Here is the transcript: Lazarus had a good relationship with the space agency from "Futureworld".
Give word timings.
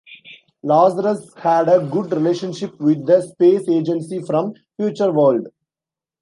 Lazarus 0.63 1.31
had 1.35 1.69
a 1.69 1.85
good 1.87 2.11
relationship 2.11 2.79
with 2.79 3.05
the 3.05 3.21
space 3.21 3.69
agency 3.69 4.19
from 4.19 4.53
"Futureworld". 4.79 5.45